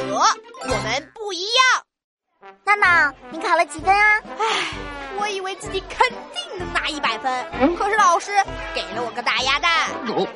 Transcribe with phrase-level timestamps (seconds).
[0.00, 0.16] 地得，
[0.62, 2.54] 我们不一样。
[2.64, 4.22] 娜娜，你考了几分啊？
[4.38, 4.72] 唉，
[5.18, 8.32] 我以为自己肯定能拿一百分，可是老师
[8.74, 9.90] 给了我个大鸭蛋。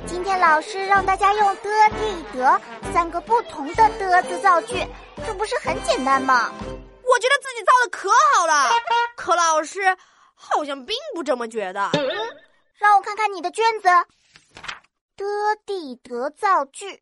[0.07, 2.61] 今天老师让大家用的、地、得
[2.93, 4.87] 三个不同的的字造句，
[5.27, 6.53] 这不是很简单吗？
[6.61, 8.71] 我觉得自己造的可好了，
[9.17, 9.97] 可老师
[10.35, 11.91] 好像并不这么觉得。
[11.95, 12.07] 嗯，
[12.77, 13.89] 让我看看你的卷子。
[15.17, 15.25] 的、
[15.65, 17.01] 地、得造句。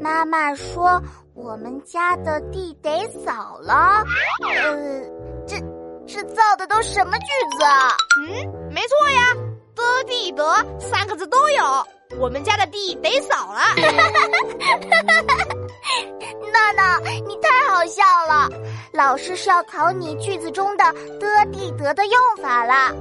[0.00, 1.02] 妈妈说
[1.34, 4.04] ：“我们家的地得扫了。”
[4.46, 5.02] 呃，
[5.46, 5.58] 这
[6.06, 7.26] 这造的都什么句
[7.58, 7.90] 子啊？
[8.20, 9.34] 嗯，没错呀，
[9.74, 10.44] 的地得
[10.78, 11.86] 三个字都有。
[12.20, 13.60] 我们家的地得扫了。
[16.52, 18.48] 娜娜，你太好笑了！
[18.92, 20.84] 老师是要考你句子中的
[21.18, 22.94] 的地得的用法了。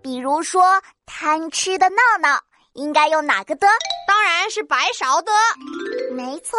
[0.00, 2.40] 比如说，贪吃的闹闹
[2.72, 3.66] 应该用哪个的？
[4.06, 5.32] 当然是白勺的。
[6.12, 6.58] 没错，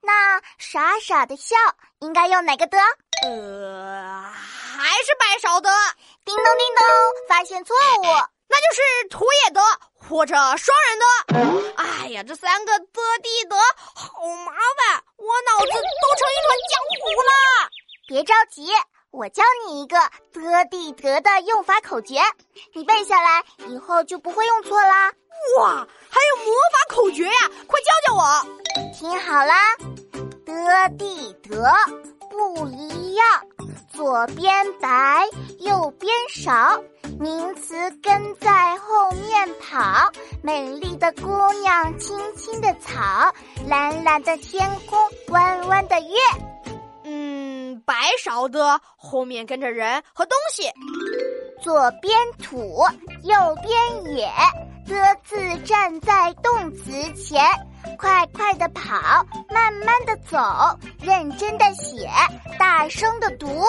[0.00, 1.56] 那傻傻的笑
[2.00, 2.78] 应该用哪个的？
[3.24, 4.32] 呃，
[4.76, 5.70] 还是白勺的。
[6.24, 6.86] 叮咚叮咚，
[7.28, 8.02] 发现错误，
[8.48, 9.60] 那就是土也得
[9.94, 11.04] 或者双人的。
[11.76, 12.86] 哎呀，这三个的
[13.22, 13.56] 地得
[13.94, 17.30] 好麻烦，我脑子都成一团浆糊了。
[18.08, 18.70] 别着急，
[19.12, 19.98] 我教你一个
[20.32, 22.18] 的地得的用法口诀，
[22.72, 25.12] 你背下来以后就不会用错啦。
[25.58, 27.32] 哇，还有魔法口诀呀！
[27.66, 28.22] 快教教我。
[28.94, 29.76] 听好啦，
[30.46, 31.74] 的地得
[32.30, 33.26] 不一样，
[33.92, 36.82] 左边白，右边少，
[37.20, 40.10] 名词跟在后面跑。
[40.42, 41.28] 美丽的姑
[41.60, 43.30] 娘，青青的草，
[43.68, 46.16] 蓝蓝的天空，弯弯的月。
[48.02, 50.68] 嗯，白勺的后面跟着人和东西，
[51.62, 52.84] 左边土，
[53.22, 54.28] 右边野。
[54.84, 57.40] 的字站在动词前，
[57.96, 60.36] 快快的跑，慢慢的走，
[61.00, 62.10] 认真的写，
[62.58, 63.62] 大声的读。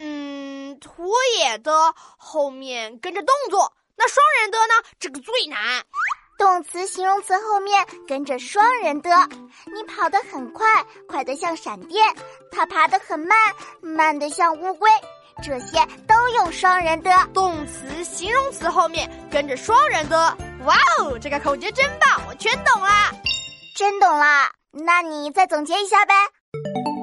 [0.00, 4.74] 嗯，土也的后面跟着动作，那双人的呢？
[4.98, 5.58] 这个最难。
[6.42, 9.08] 动词、形容词后面跟着双人的，
[9.72, 10.66] 你跑得很快，
[11.06, 12.04] 快得像闪电；
[12.50, 13.38] 他爬得很慢，
[13.80, 14.90] 慢得像乌龟。
[15.40, 20.36] 这些都用双人的动词、形容词后面跟着双人的。
[20.64, 23.12] 哇哦，这个口诀真棒，我全懂啦！
[23.76, 24.50] 真懂啦？
[24.72, 26.12] 那你再总结一下呗。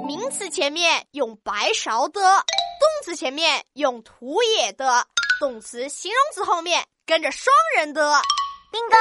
[0.06, 5.08] 名词前面用白勺的，动词前面用土也的，
[5.40, 8.22] 动词、形容词后面跟着双人的。
[8.72, 8.96] 冰哥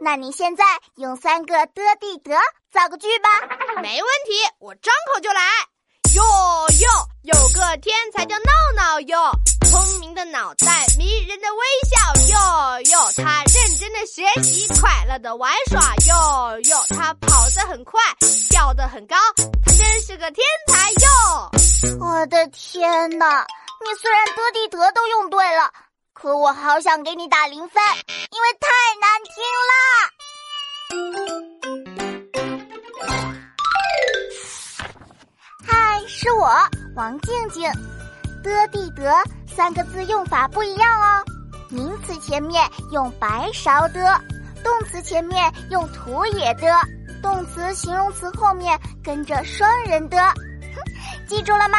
[0.00, 0.64] 那你现在
[0.96, 2.36] 用三个的地得
[2.70, 3.28] 造个句吧。
[3.82, 5.40] 没问题，我张口就来。
[6.14, 6.22] 哟
[6.80, 6.88] 哟，
[7.22, 9.30] 有个天才叫闹闹哟，
[9.70, 11.98] 聪明的脑袋，迷人的微笑
[12.32, 18.00] 哟哟，他认真的学习，快乐的玩耍哟哟，他跑得很快，
[18.48, 19.16] 跳得很高，
[19.64, 21.50] 他真是个天才哟！
[22.00, 23.46] 我的天哪，
[23.84, 25.70] 你虽然的地得都用对了，
[26.20, 27.80] 可我好想给你打零分，
[28.32, 28.66] 因为太
[29.00, 29.72] 难听了。
[35.64, 36.50] 嗨是我
[36.96, 37.70] 王静静，
[38.42, 39.14] 的地得
[39.46, 41.24] 三个字用法不一样哦。
[41.70, 44.20] 名词前面用白勺的，
[44.64, 46.66] 动词前面用土也的，
[47.22, 50.18] 动词形容词后面跟着双人的，
[51.28, 51.78] 记住了吗？